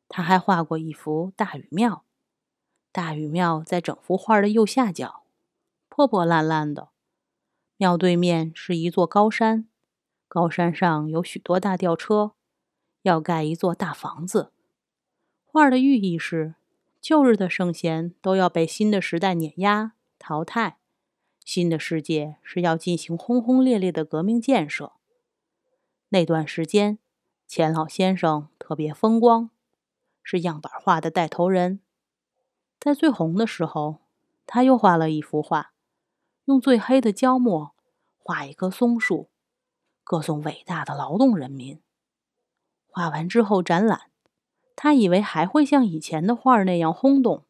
[0.09, 2.04] 他还画过一幅大禹庙，
[2.94, 5.24] 大禹庙在整幅画的右下角，
[5.88, 6.90] 破破烂烂的。
[7.76, 9.66] 庙对面是一座高山，
[10.28, 12.35] 高山上有许多大吊车。
[13.02, 14.52] 要盖一座大房子，
[15.44, 16.54] 画的寓意是
[17.00, 20.78] 旧日的圣贤都要被新的时代碾压淘汰，
[21.44, 24.92] 新的世界是要进行轰轰烈烈的革命建设。
[26.11, 27.00] 那段时间，
[27.48, 29.50] 钱老先生特别风光，
[30.22, 31.80] 是样板画的带头人。
[32.85, 34.01] 在最红的时候，
[34.44, 35.73] 他又画了一幅画，
[36.44, 37.75] 用最黑的胶墨
[38.18, 39.31] 画一棵松树，
[40.03, 41.81] 歌颂伟大的劳动人民。
[42.87, 44.11] 画完之后展览，
[44.77, 47.47] 他以为还会像以前的画那样轰动，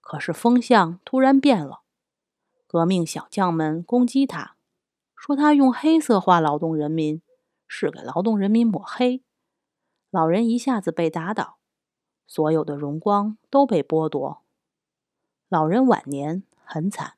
[0.00, 1.82] 可是风向突然变了。
[2.66, 4.56] 革命小将们攻击他，
[5.14, 7.20] 说他用黑色画劳动人民，
[7.68, 9.22] 是给劳动人民抹黑。
[10.08, 11.58] 老人一下子被打倒，
[12.26, 14.44] 所有的荣光都被剥夺。
[15.48, 17.14] 老人晚年很惨，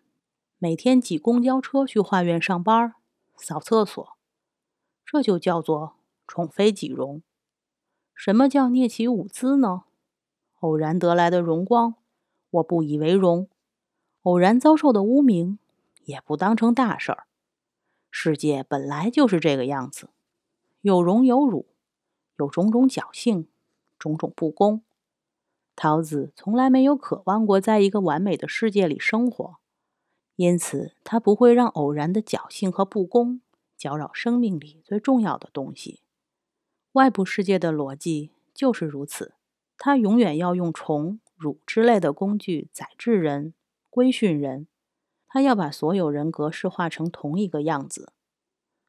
[0.59, 2.93] 每天挤公交车去画院上班，
[3.39, 4.07] 扫厕所。
[5.03, 5.95] 这就叫做
[6.27, 7.23] 宠非己容。
[8.15, 9.85] 什么叫聂其舞姿呢？
[10.61, 11.95] 偶然得来的荣光，
[12.51, 13.47] 我不以为荣；
[14.25, 15.59] 偶然遭受的污名，
[16.05, 17.27] 也不当成大事儿。
[18.11, 20.11] 世界本来就是这个样子，
[20.83, 21.67] 有荣有辱，
[22.37, 23.49] 有种种侥幸，
[23.99, 24.83] 种种不公。
[25.81, 29.59] 桃子从来没有渴望过在一个完美的世界里生活，
[30.35, 33.43] 因此他不会让偶然的侥幸和不公
[33.77, 36.01] 搅扰生命里最重要的东西。
[36.95, 39.35] 外部世界的逻辑就是如此，
[39.77, 43.55] 他永远要用宠、辱之类的工具宰制人、
[43.89, 44.67] 规训人，
[45.29, 48.13] 他要把所有人格式化成同一个样子。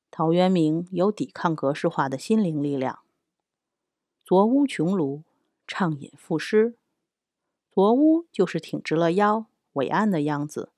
[0.09, 3.01] 陶渊明有抵抗格式化的心灵力量。
[4.25, 5.21] 左乌穷庐，
[5.67, 6.77] 畅饮赋诗。
[7.79, 10.73] 左乌就是挺直了腰、伟岸的样子，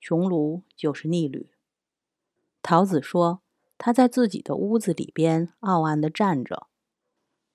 [0.00, 1.50] 穷庐就是逆旅。
[2.62, 3.42] 陶子说。
[3.76, 6.68] 他在自己的屋子里边傲岸地站着，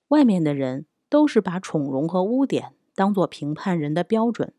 [0.08, 4.54] 外面的人都是把宠荣和污点当作评判人的标准。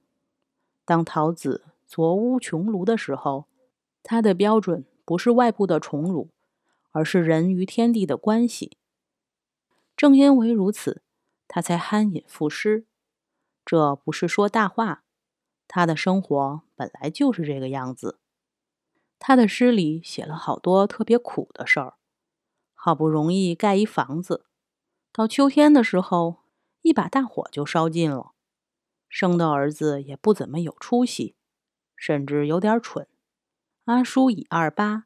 [0.83, 3.45] 当桃子左屋穷庐的时候，
[4.03, 6.27] 他的标准不是外部的宠辱，
[6.91, 8.75] 而是人与天地的关系。
[9.95, 11.03] 正因为如此，
[11.47, 12.85] 他才酣饮赋诗。
[13.69, 15.03] 这不是说大话，
[15.67, 18.17] 他的生活本来就是这个样子。
[19.19, 21.93] 他的诗里写了好多特别苦的事儿，
[22.73, 24.47] 好不容易盖一房子，
[25.11, 26.37] 到秋天的时候，
[26.81, 28.31] 一把大火就烧尽了。
[29.07, 31.35] 生的儿子也不怎么有出息，
[31.95, 33.07] 甚至有点蠢。
[33.83, 35.05] 阿叔已二八，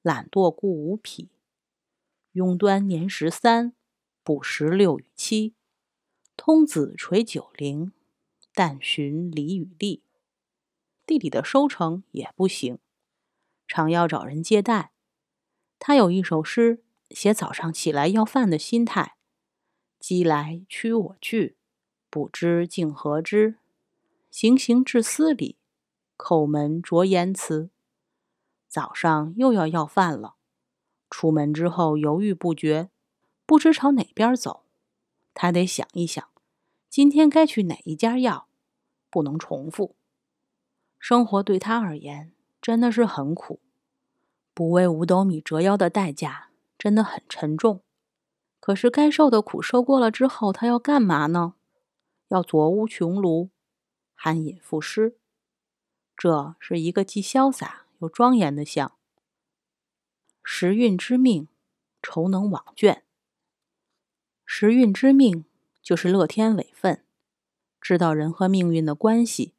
[0.00, 1.28] 懒惰故无匹。
[2.32, 3.74] 庸端年十三，
[4.24, 5.54] 不识六与七。
[6.36, 7.90] 通子垂九龄，
[8.58, 10.02] 但寻礼与利。
[11.06, 12.80] 地里的收成也不行。
[13.68, 14.90] 常要找人接待。
[15.78, 19.16] 他有一首诗，写早上起来要饭的心态：
[20.00, 21.56] 饥来驱我去，
[22.10, 23.58] 不知竟何之。
[24.28, 25.56] 行行至司里，
[26.16, 27.70] 叩门着言辞。
[28.66, 30.34] 早上又要要饭了，
[31.08, 32.90] 出门之后犹豫不决，
[33.46, 34.64] 不知朝哪边走。
[35.32, 36.28] 他得想一想，
[36.88, 38.47] 今天该去哪一家要，
[39.10, 39.96] 不能重复。
[40.98, 42.32] 生活对他而言。
[42.60, 43.60] 真的是很苦，
[44.52, 47.84] 不为五斗米折腰的代价真的很沉重。
[48.58, 51.54] 可是该受的苦受过了之后，他要干嘛呢？
[52.26, 53.50] 要左屋穷庐，
[54.18, 55.16] 酣饮赋诗。
[56.16, 58.92] 这是一个既潇洒又庄严的相。
[60.42, 61.46] 时运之命，
[62.02, 63.02] 愁能往倦。
[64.44, 65.44] 时运之命
[65.80, 67.04] 就是乐天伟分，
[67.80, 69.54] 知道人和命运的关系，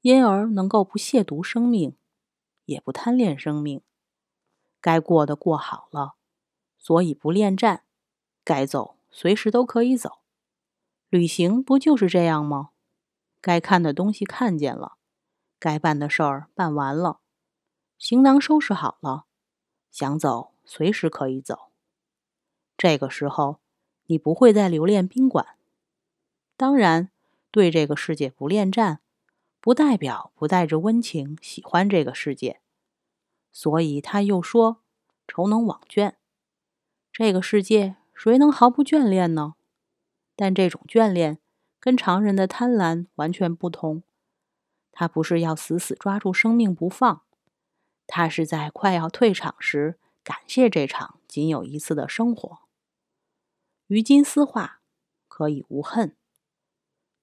[0.00, 1.96] 因而能够不亵渎生命。
[2.64, 3.80] 也不贪恋生命，
[4.78, 6.16] 该过的过好了，
[6.76, 7.84] 所以不恋战。
[8.44, 10.18] 该走随时都可以走，
[11.08, 12.72] 旅行不就是这样吗？
[13.40, 14.98] 该看的东西看见了，
[15.58, 17.20] 该办的事儿办完了，
[17.96, 19.24] 行囊收拾好了，
[19.90, 21.70] 想走随时可以走。
[22.76, 23.60] 这个时候，
[24.08, 25.56] 你不会再留恋宾馆。
[26.58, 27.10] 当然，
[27.50, 29.00] 对这个世界不恋战。
[29.60, 32.60] 不代表不带着温情喜欢这个世界，
[33.50, 34.82] 所以他又说
[35.26, 36.14] ：“愁能往倦。”
[37.12, 39.56] 这个世界谁能毫不眷恋呢？
[40.36, 41.38] 但这种眷恋
[41.80, 44.04] 跟常人的贪婪完全不同。
[44.92, 47.22] 他不是要死死抓住生命不放，
[48.06, 52.60] 他是在快要退场时感谢这场仅有一次的生活。
[53.88, 54.80] 于今思化，
[55.26, 56.14] 可以无恨。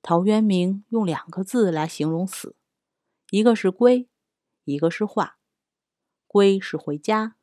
[0.07, 2.55] 陶渊明用两个字来形容死，
[3.31, 4.07] 一个是归，
[4.63, 5.39] 一个是化。
[6.27, 7.37] 归是回家，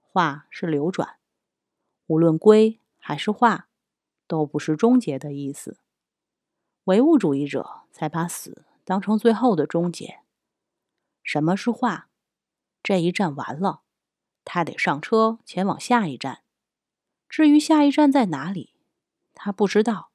[0.00, 1.20] 化是流转。
[2.08, 3.68] 无论归还是化，
[4.26, 5.78] 都不是终结的意思。
[6.86, 10.18] 唯物主义者才把死当成最后的终结。
[11.22, 12.08] 什么是化？
[12.82, 13.82] 这一站完了，
[14.44, 16.42] 他得上车前往下一站。
[17.28, 18.74] 至于下一站在哪里，
[19.34, 20.10] 他不知道，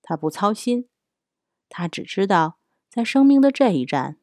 [0.00, 0.88] 他不操心。
[1.74, 2.58] 他只知道，
[2.90, 4.18] 在生命的这一站，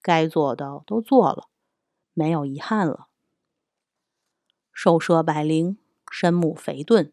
[0.00, 1.48] 该做的都做了，
[2.14, 3.08] 没有遗憾了。
[4.72, 5.76] 寿奢百龄，
[6.10, 7.12] 身目肥钝，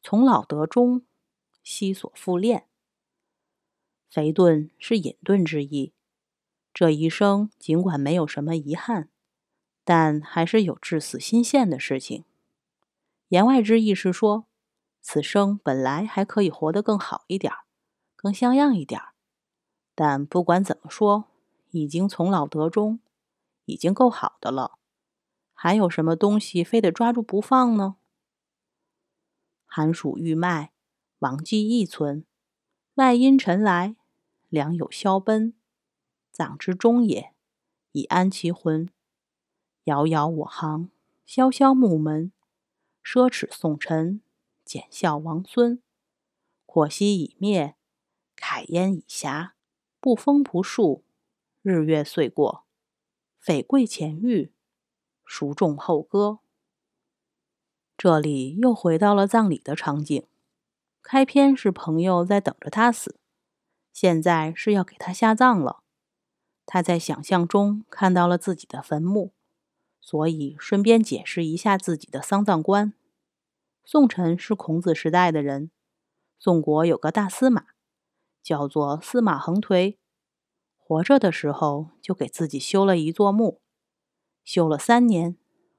[0.00, 1.02] 从老得终，
[1.64, 2.66] 悉所复练。
[4.08, 5.92] 肥钝是隐遁之意。
[6.72, 9.08] 这一生尽管没有什么遗憾，
[9.82, 12.24] 但还是有至死心线的事情。
[13.30, 14.46] 言外之意是说，
[15.00, 17.64] 此生本来还可以活得更好一点儿。
[18.20, 19.14] 更像样一点儿，
[19.94, 21.26] 但不管怎么说，
[21.70, 22.98] 已经从老得终，
[23.64, 24.76] 已经够好的了。
[25.54, 27.94] 还有什么东西非得抓住不放呢？
[29.64, 30.72] 寒暑欲迈，
[31.20, 32.24] 亡迹亦存。
[32.94, 33.94] 外阴尘来，
[34.48, 35.54] 良友消奔。
[36.32, 37.32] 葬之中也，
[37.92, 38.88] 以安其魂。
[39.84, 40.90] 遥遥我行，
[41.24, 42.32] 萧萧木门。
[43.04, 44.20] 奢侈宋尘，
[44.64, 45.80] 简笑王孙。
[46.66, 47.77] 火夕已灭。
[48.40, 49.54] 凯烟已霞，
[50.00, 51.04] 不风不树，
[51.62, 52.64] 日月岁过，
[53.38, 54.52] 匪贵前遇，
[55.24, 56.38] 孰众后歌？
[57.96, 60.24] 这里又回到了葬礼的场景。
[61.02, 63.18] 开篇是朋友在等着他死，
[63.92, 65.82] 现在是要给他下葬了。
[66.64, 69.32] 他在想象中看到了自己的坟墓，
[70.00, 72.92] 所以顺便解释一下自己的丧葬观。
[73.84, 75.70] 宋晨是孔子时代的人，
[76.38, 77.66] 宋国有个大司马。
[78.42, 79.96] 叫做司马横颓，
[80.76, 83.60] 活着的时候就给自己修了一座墓，
[84.44, 85.36] 修了三年，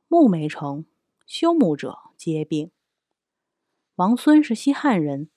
[0.07, 0.85] 墓没成，
[1.25, 2.71] 修墓者皆病。
[3.95, 5.25] 王孙是西汉人，《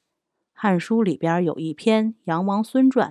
[0.52, 3.10] 汉书》里边有一篇《杨王孙传》，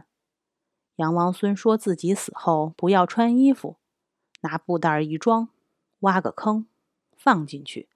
[0.95, 3.77] 杨王孙说自己死后不要穿衣服，
[4.41, 5.49] 拿布袋一装，
[5.99, 6.67] 挖个坑
[7.17, 7.89] 放进去，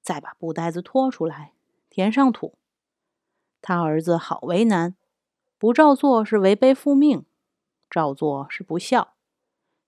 [0.00, 1.52] 再把布袋子拖出来，
[1.90, 2.56] 填上土。
[3.60, 4.94] 他儿子好为难，
[5.58, 7.24] 不照做是违背父命，
[7.88, 9.14] 照做是不孝，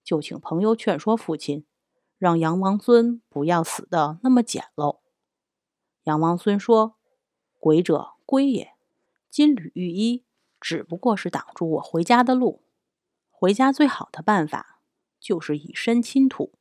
[0.03, 1.67] 就请朋友劝说父亲，
[2.17, 5.01] 让杨王孙不要死的那么简陋。
[6.05, 6.97] 杨王孙说
[7.61, 8.75] ：“鬼者归也，
[9.29, 10.25] 金缕玉衣
[10.59, 12.63] 只不过是挡住我回家的路。
[13.31, 14.81] 回家最好的办法
[15.21, 16.55] 就是以身亲土。”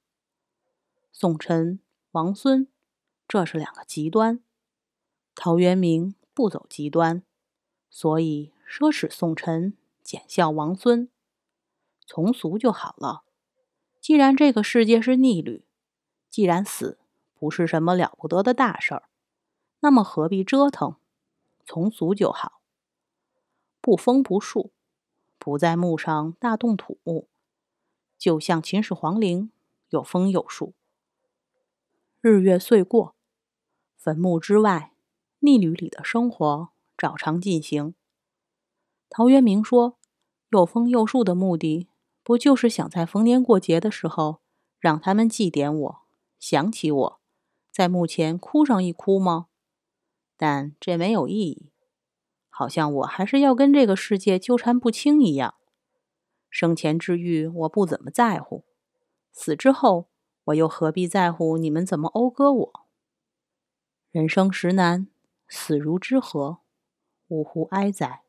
[1.13, 1.79] 宋臣、
[2.11, 2.67] 王孙，
[3.25, 4.41] 这是两个极端。
[5.33, 7.23] 陶渊明不走极端，
[7.89, 11.09] 所以奢侈宋臣，简孝王孙，
[12.05, 13.23] 从俗就好了。
[14.01, 15.63] 既然这个世界是逆旅，
[16.29, 16.99] 既然死
[17.33, 19.09] 不是什么了不得的大事儿，
[19.79, 20.97] 那么何必折腾？
[21.65, 22.61] 从俗就好。
[23.79, 24.71] 不封不树，
[25.39, 27.29] 不在墓上大动土木，
[28.17, 29.49] 就像秦始皇陵，
[29.89, 30.73] 有封有树。
[32.19, 33.15] 日月岁过，
[33.95, 34.91] 坟墓之外，
[35.39, 37.95] 逆旅里的生活照常进行。
[39.09, 39.97] 陶渊明说
[40.51, 41.89] ：“又封又树的目的，
[42.23, 44.41] 不就是想在逢年过节的时候，
[44.79, 46.01] 让他们祭奠我，
[46.39, 47.21] 想起我，
[47.71, 49.47] 在墓前哭上一哭吗？
[50.35, 51.71] 但这没有意义，
[52.49, 55.55] 好像我还是要跟这个世界纠缠不清一样。
[56.49, 58.63] 生前之欲，我不怎么在乎；
[59.31, 60.09] 死之后，
[60.45, 62.85] 我又何必在乎你们怎么讴歌我？
[64.11, 65.07] 人生实难，
[65.47, 66.59] 死如之何？
[67.29, 68.23] 呜呼哀哉！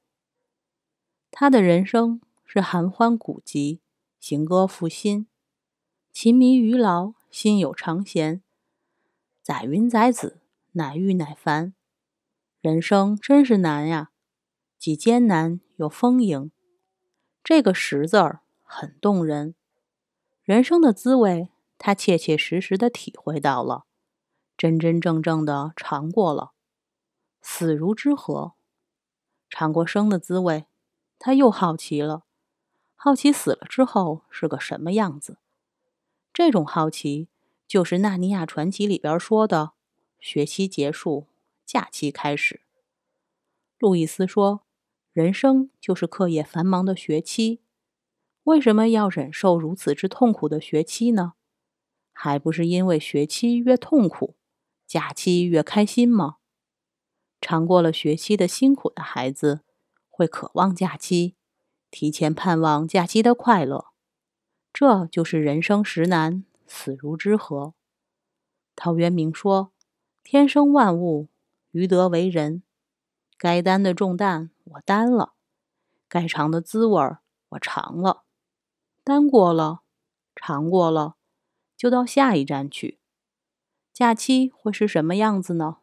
[1.31, 3.81] 他的人生是含欢古籍，
[4.19, 5.27] 行歌赋新，
[6.13, 8.43] 勤迷于劳，心有常闲。
[9.43, 10.41] 载云载子，
[10.73, 11.75] 乃遇乃烦。
[12.61, 14.11] 人生真是难呀，
[14.79, 16.51] 既艰难又丰盈。
[17.45, 19.55] 这个“十”字儿很动人，
[20.43, 21.51] 人生的滋味。
[21.81, 23.85] 他切切实实的体会到了，
[24.57, 26.51] 真真正正的尝过了，
[27.41, 28.55] 死如之何？
[29.49, 30.67] 尝过生的滋味，
[31.19, 32.25] 他又好奇了，
[32.95, 35.39] 好奇死了之后是个什么样子。
[36.33, 37.29] 这种好奇，
[37.67, 39.73] 就是《纳尼亚传奇》里边说的：
[40.21, 41.27] 学期结束，
[41.67, 42.61] 假期开始。
[43.79, 44.63] 路易斯说
[45.13, 47.61] ：“人生就是课业繁忙的学期，
[48.45, 51.35] 为什么要忍受如此之痛苦的学期呢？”
[52.13, 54.35] 还不是因为学期越痛苦，
[54.87, 56.39] 假期越开心吗？
[57.41, 59.61] 尝过了学期的辛苦的孩子，
[60.19, 61.37] 会渴望假期，
[61.93, 63.87] 提前盼望假期的快乐。
[64.73, 67.75] 这就是人生实难，死如之何。
[68.75, 69.71] 陶渊明说
[70.25, 71.29] ：“天生万物，
[71.71, 72.65] 于德为人。
[73.37, 75.35] 该担的重担我担了，
[76.09, 77.01] 该尝的滋味
[77.51, 78.25] 我尝了，
[79.05, 79.83] 担过了，
[80.35, 81.15] 尝过了。”
[81.79, 82.99] 就到下一站去。
[83.93, 85.77] 假期会是什么样子呢？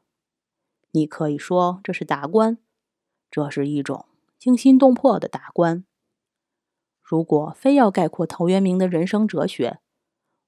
[0.91, 2.57] 你可以说这是达观，
[3.31, 4.05] 这是一种
[4.45, 5.83] 惊心动魄的达观。
[7.01, 9.79] 如果非要概括陶渊明的人生哲学，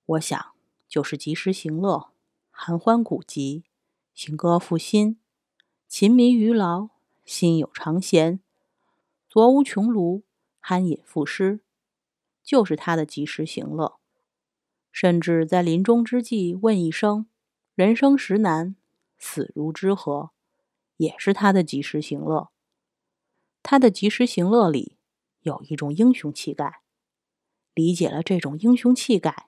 [0.05, 0.53] 我想
[0.87, 2.11] 就是及时行乐，
[2.51, 3.63] 含欢古籍，
[4.13, 5.17] 行歌赋新，
[5.87, 6.89] 勤迷于劳，
[7.25, 8.39] 心有常闲，
[9.27, 10.21] 左无穷庐，
[10.61, 11.61] 酣饮赋诗，
[12.43, 13.97] 就是他的及时行乐。
[14.91, 17.25] 甚至在临终之际问一声
[17.73, 18.75] ：“人生实难，
[19.17, 20.29] 死如之何？”
[20.97, 22.51] 也是他的及时行乐。
[23.69, 24.95] 他的及时行乐里
[25.41, 26.79] 有一种英雄气概。
[27.73, 29.47] 理解了这种英雄气概，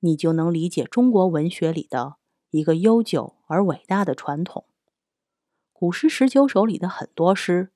[0.00, 2.16] 你就能理解中国文学里的
[2.50, 4.66] 一个悠久而伟大的传统。
[5.72, 7.70] 古诗十九首里的很多诗，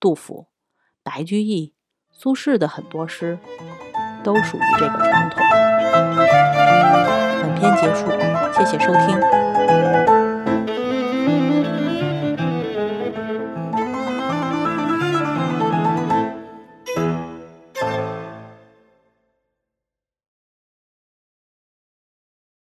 [0.00, 0.46] 杜甫、
[1.02, 1.74] 白居易、
[2.10, 3.38] 苏轼的很多诗。
[4.22, 5.42] 都属于这个传统。
[7.42, 8.06] 本篇结束，
[8.52, 9.99] 谢谢收听。